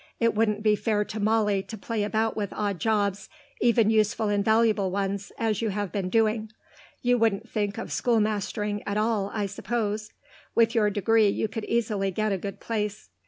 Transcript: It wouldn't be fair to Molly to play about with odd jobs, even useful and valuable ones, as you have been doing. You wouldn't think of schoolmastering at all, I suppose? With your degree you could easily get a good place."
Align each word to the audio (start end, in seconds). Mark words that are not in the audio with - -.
It 0.19 0.33
wouldn't 0.33 0.63
be 0.63 0.75
fair 0.75 1.05
to 1.05 1.19
Molly 1.19 1.61
to 1.61 1.77
play 1.77 2.03
about 2.03 2.35
with 2.35 2.51
odd 2.53 2.79
jobs, 2.79 3.29
even 3.61 3.91
useful 3.91 4.29
and 4.29 4.43
valuable 4.43 4.89
ones, 4.89 5.31
as 5.37 5.61
you 5.61 5.69
have 5.69 5.91
been 5.91 6.09
doing. 6.09 6.51
You 7.03 7.19
wouldn't 7.19 7.47
think 7.47 7.77
of 7.77 7.89
schoolmastering 7.91 8.81
at 8.87 8.97
all, 8.97 9.29
I 9.31 9.45
suppose? 9.45 10.11
With 10.55 10.73
your 10.73 10.89
degree 10.89 11.27
you 11.29 11.47
could 11.47 11.65
easily 11.65 12.09
get 12.09 12.31
a 12.31 12.39
good 12.39 12.59
place." 12.59 13.11